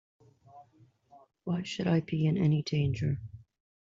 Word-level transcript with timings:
Why 1.43 1.61
should 1.61 1.85
I 1.85 1.99
be 1.99 2.25
in 2.25 2.35
any 2.35 2.63
danger? 2.63 3.21